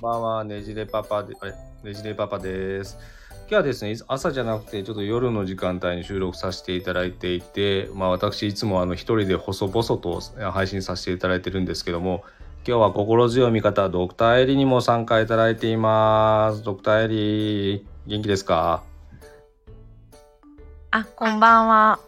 [0.00, 1.52] ばんは、ねじれパパで、あれ、
[1.84, 2.98] ねじれパパです。
[3.40, 10.20] 今日はですね、朝じゃなくて、ちょっと夜の時間帯に収録させていただいていて、まあ私、いつもあの、一人で細々と
[10.52, 12.24] 配信させていただいてるんですけども、
[12.66, 16.62] 今日は心強い味方、ドクターエリにも参加いただいています。
[16.62, 18.82] ドクターエリ、元気ですか？
[20.90, 22.00] あ、こんばんは。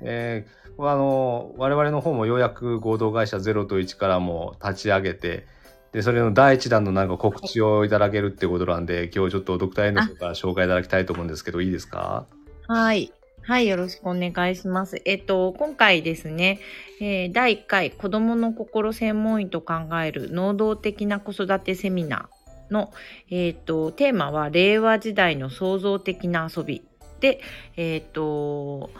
[0.00, 5.46] えー、あの我々の方もようやく合同会社0と1からも立ち上げて
[5.94, 12.26] でそれの第一弾のなんか告知をいただけるってことなんで今日ちょっとドクターエンドとか紹介いただきたいと思うんですけどいいですか？
[12.66, 13.12] はい。
[13.42, 15.00] はい、よろしくお願いします。
[15.04, 16.60] えっと、今回ですね、
[17.00, 22.92] えー第1回子供の心専門医と考える能動的な子育てセミナーの、
[23.30, 26.82] えっと、テーマは令和時代の創造的な遊び
[27.20, 27.40] で、
[27.76, 28.90] えっと、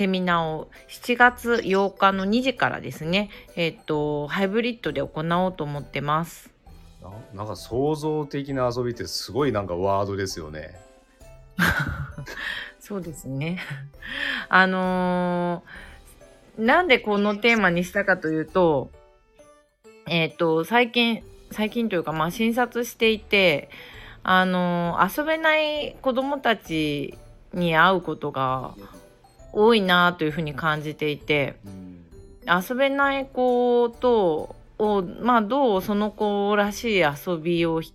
[0.00, 6.48] セミナーを7月8日の2時からですね、えっと、ハイブリッドで行おうと思ってます。
[7.02, 10.74] ななんか創造的な遊びってすごいなんかワードですよね
[12.80, 13.58] そうですね。
[14.48, 18.90] あのーなんでこのテーマにしたかというと、
[20.08, 23.68] えっ、と、最近、最近というか、まあ、診察していて、
[24.22, 27.18] あのー遊べない子供たち
[27.52, 28.74] に会うことが
[29.52, 31.56] 多いなというふうに感じていて、
[32.46, 37.92] 遊べない子と、をまあ、どうその子らしい遊びをひ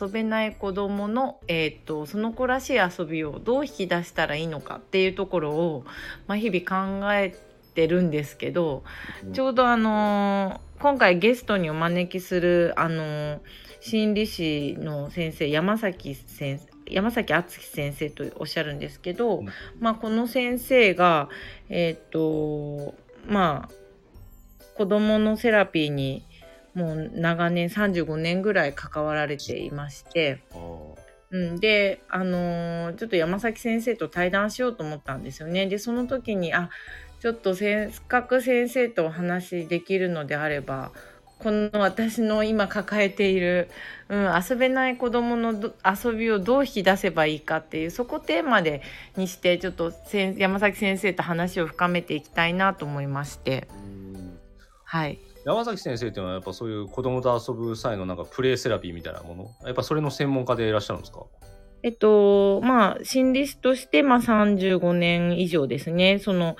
[0.00, 5.84] 遊べない子供の、えー、とその子らしい遊びをどう引き出したらいいのかっていうところを、
[6.28, 7.36] まあ、日々考え
[7.74, 8.84] てるんですけど、
[9.32, 13.40] ちょうどあのー今回ゲストにお招きするあのー
[13.80, 19.48] 心理師の先生山崎先生山崎敦樹先生とおっしゃるんですけど、うん。
[19.80, 21.28] まあ、この先生が
[21.68, 22.94] えっ、と
[23.26, 23.74] まあ
[24.76, 26.24] 子どものセラピーに
[26.74, 30.42] もう長年35年ぐらい関わられていまして、
[31.30, 35.66] うん、で、あのーちょっと山崎先生と対談しようと思ったんですよね。
[35.66, 36.70] でその時にあ
[37.20, 40.92] ちょっとせっかく先生とお話しできるのであれば
[41.42, 43.68] この私の今抱えている、
[44.08, 48.82] うん、遊べない子どものど遊びをどう引き出せばいいかっていうそこテーマで
[49.16, 49.92] にしてちょっと
[50.36, 54.38] 山崎先生と話を深めていきたいなと思いましてうん
[54.84, 55.18] はい。
[55.44, 59.66] 山崎先生っていうのはやっぱそういう子供と遊ぶ際のなんかプレイセラピーみたいなもの？
[59.66, 61.24] やっぱそれの専門家でいらっしゃるんですか？
[61.82, 66.20] えっと、まあ、心理師として、まあ、35年以上ですね。
[66.20, 66.56] その、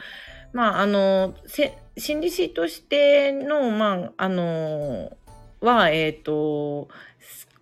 [0.52, 5.16] まあ、あの、せ心理師としての、まあ、あの、
[5.60, 6.88] は、えっと、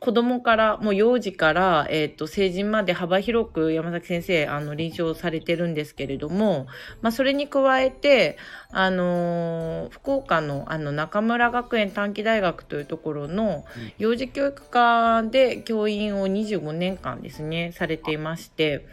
[0.01, 6.67] 子供から、もう幼児から、えっと、成人まで幅広く山崎先生、あの、臨床されてるんですけれども、
[7.03, 8.39] まあ、それに加えて、
[8.73, 13.67] あの、福岡の、あの、中村学園短期大学というところの、
[13.99, 18.87] 幼児教育科で教員を25年間ですねされていまして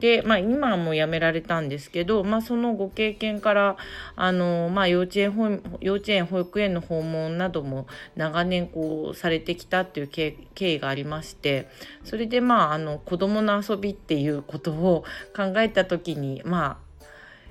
[0.00, 3.76] で、まあ、今はもう辞められたんですけど、まあ、そのご経験から
[4.16, 5.48] あの、まあ、幼稚園保
[5.80, 11.68] 幼稚園保育園の訪問なども長年こうされてきたっていう経経緯がありまして
[12.04, 15.04] それでまああの子どもの遊びっていうことを
[15.36, 16.88] 考えた時にまあ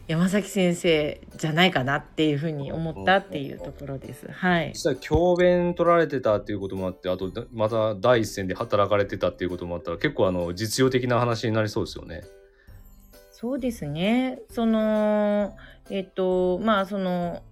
[0.07, 4.31] 山崎先生じゃないかなっていうふうに思ったっていうところです。
[4.31, 12.21] はい実際教鞭取られてたっていうこともあってあとだまた第一線で働かれてたっていうこともあったら結構あの実用的な話になりそうですよね。
[13.39, 14.39] そうですね。
[14.49, 15.55] その、
[15.91, 17.43] えっと、まあ、その、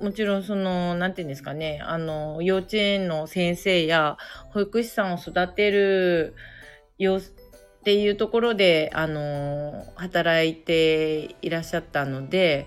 [0.00, 4.16] もちろんその、なんていうんですかね、あの、幼稚園の先生や
[4.50, 6.34] 保育士さんを育てる
[6.98, 7.20] よっ
[7.84, 12.66] ていうところで、あの、働いていらっしゃったので、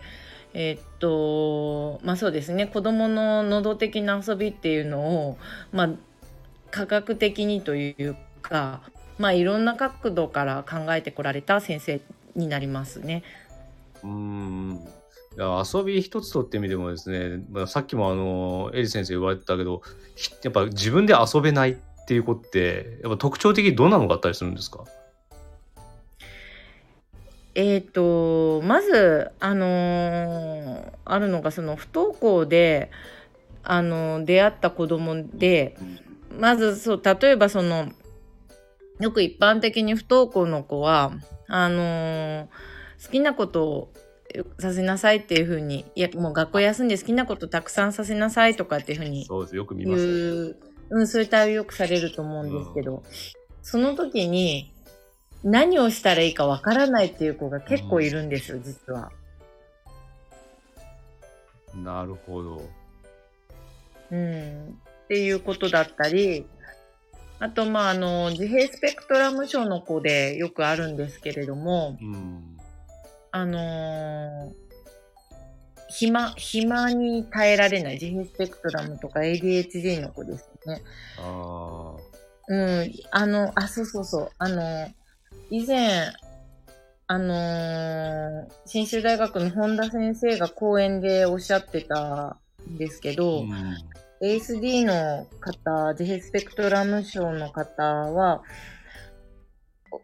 [0.54, 5.38] えっと、まあそうですね、子供の能動的な遊びっていうのを、
[5.72, 5.90] まあ、
[6.72, 8.82] 科学的にというか、
[9.18, 12.02] まあいろんな角度から考えてこられた先生
[12.36, 13.24] になりますね。
[14.04, 14.88] うん。
[15.38, 19.82] 遊び一つとってみてもですね、まあ、さっきもあのエリ先生言われてたけど
[20.44, 21.76] やっぱ自分で遊べないっ
[22.08, 24.84] ていう子ってやっぱ特徴的にどんなのがあったりするんですか？
[27.54, 32.92] えっ、とまずあのーあるのがその不登校で
[33.64, 35.78] あの出会った子供で
[36.38, 37.90] まずそう例えばその
[39.00, 41.14] よく一般的に不登校の子は
[41.48, 42.48] あのー
[43.06, 43.94] 好きなことを
[44.60, 50.58] させなさいっていうふうにいやもう学校休んで好きなことたくさんさせなさいとかっていうふうにそうですよく見います、う、
[50.90, 53.04] うん、そういう対応よくされると思うんですけど、
[53.62, 54.74] その時に
[55.44, 59.12] 何をしたらいいかわからないっていう子が結構いるんですよ、実は。
[61.76, 62.62] なるほど。
[64.12, 64.80] うん。
[65.04, 66.46] っていうことだったり、
[67.40, 72.47] あと、まあ、あの、自閉スペクトラム症の子でよくあるんですけれども、うん。
[73.32, 74.68] あのー
[75.90, 80.82] 暇、暇に耐えられない自閉スペクトラムとか ADHD の子ですね。
[81.18, 82.18] ああ
[82.50, 84.30] うん、あの、あ、そうそうそう。
[84.38, 84.88] あの、
[85.50, 86.12] 以前、
[87.08, 92.38] あのー信州大学の本田先生が講演でおっしゃってた
[92.70, 93.14] んですけ。
[93.14, 93.76] ど、うん。
[94.22, 98.44] ASD の方、自閉スペクトラム症の方は、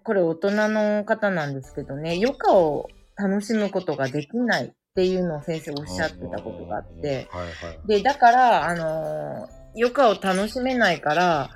[0.03, 7.87] これ大人の方なんですけどね、余暇を楽しむことができないっていうのを先生おっしゃってたことがあって、はいはい。
[7.87, 11.49] で、だから、あのー余暇を楽しめないから、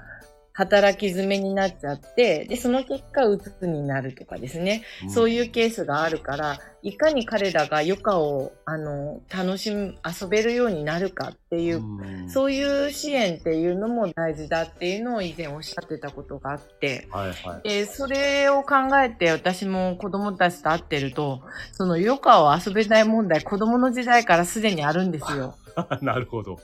[0.57, 4.81] 働き詰めになっちゃって、で、その結果、うつになるとかですね。
[5.07, 17.69] そういうケースがあるから、いかに彼らが余暇を、あの、楽しむ、遊べるようになるかっていう、うんそういう支援っていうのも大事だっていうのを以前おっしゃってたことがあって、はいはい。
[17.69, 25.55] で、それを考えて私も子供たちと会ってると、その余暇を遊べない問題、子供の時代からすでにあるんですよ。
[26.01, 26.59] なるほど。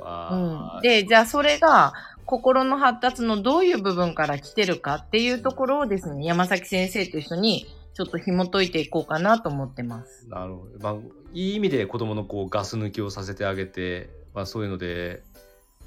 [0.00, 1.92] わうん、で、じゃあそれが
[2.28, 10.28] 心の発達のどういう部分から来てるかっていうところをですね、山崎先生と一緒にちょっと紐解いていこうかなと思ってます。
[10.28, 10.78] なるほど。
[10.78, 10.94] まあ、
[11.32, 15.22] いい意味で子供のこうガス抜きをさせてあげて、まあ、そういうので、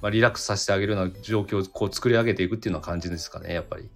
[0.01, 3.87] まあ、リラックスさせてあげるような状況をこう作り上げていくっていうような感じですかね、やっぱり。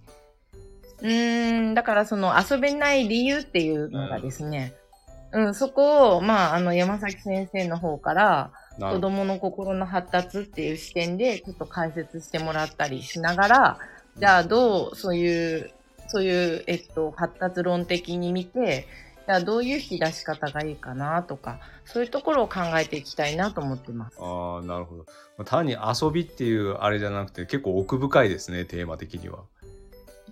[1.00, 4.72] うーん、だからその遊べない理由っていうのがですね、
[5.32, 8.52] うん、そこを、まあ、あの、山崎先生の方から。
[8.78, 13.78] 子供の心の発達っていう視点で、ちょっと解説してもらったりしながら、
[14.18, 15.70] じゃあどう、そういう、
[16.08, 18.86] そういう、えっと、発達論的に見て、
[19.26, 24.18] じゃあどういう引き出し方がいいかなとか、そういうところを考えていきたいなと思ってます。
[24.20, 25.06] ああ、なるほど。
[25.36, 29.40] まあ単に遊びっていうあれじゃなくて、結構奥深いですね、テーマ的には。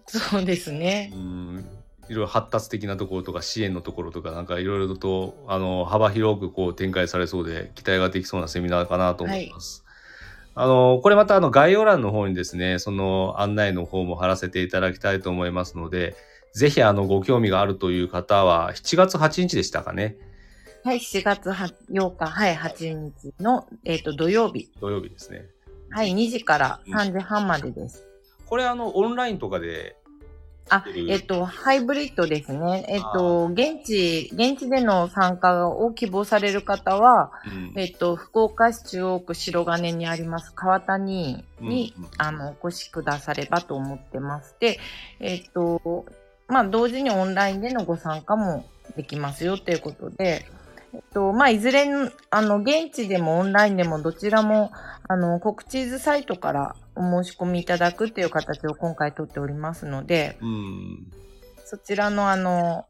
[0.07, 1.17] そうですねう。
[1.17, 1.65] ん。
[2.09, 9.85] いろいろ発達的なところとか支援のところとかなんかいろいろとあの幅広くこう展開されそうで期待ができそうなセミナーかなと思います。
[10.57, 16.15] あのこれまたあの概要欄の方にですねその案内の方も貼らせていただきたいと思いますので
[16.55, 20.17] ぜひあのご興味があるという方は7月8日でしたかね
[20.85, 24.71] はい、7月8日、はい、8日の、えっと、土曜日。
[24.83, 25.47] 土曜日ですね。
[25.89, 28.07] はい、2時から3時半までです。
[28.45, 29.97] これあのオンラインとかで
[30.71, 32.87] あ、えっと、ハイブリッドですね。
[32.89, 44.57] えっと、現地、現地での参加を希望される方は、うんえっと、福岡市中央区白金にあります川谷に、うんうんあの、お越しくださればと思ってます。
[44.59, 44.79] で、
[45.21, 46.07] えっと、
[46.49, 48.65] まあ、同時にオンラインでのご参加も
[48.97, 50.47] できますよということで、
[50.95, 54.71] えっと、まあ、いずれん、あの、現地でもオンラインでもどちらも、
[55.09, 61.07] あの、告知図サイトからお申し込みいただくっていう形を今回取っておりますので、うん
[61.65, 62.87] そちらのあの、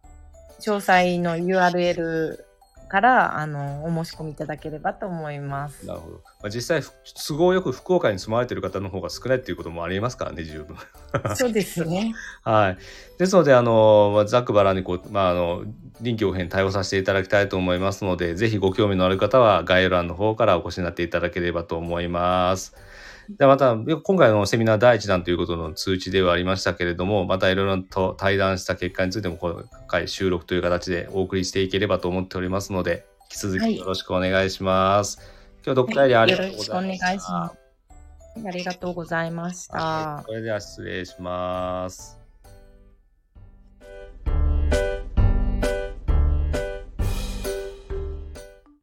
[0.60, 2.44] 詳細の URL
[2.88, 5.86] から、あの、お申し込みいただければと思います。
[5.86, 6.16] なるほど。
[6.42, 6.92] まあ、実際ふ
[7.26, 10.76] 都合よく福岡に住まわれている方の方が少ないっていうこともありえますからね十分。
[11.34, 12.14] そうですね。
[12.44, 12.78] はい。
[13.18, 15.64] ですので、あの、まあざっくばらんにこう、まあ、あの、
[16.00, 22.74] 臨機応変に対応させていただきたいと思いますので、ぜひご興味のある方は概要欄の方からお越しになっていただければと思います。
[23.38, 35.18] でまた、今回のセミナー第1弾ということの通知ではありましたけれども、またいろいろと対談した結果についても、今回収録という形でお送りしていければと思っておりますので、引き続きよろしくお願いします。
[35.64, 36.74] 今日ドクターリーありがとうございました。
[36.74, 37.64] よろしくお願いします。
[38.46, 39.78] ありがとうございました。
[39.78, 42.23] はい、それでは失礼します。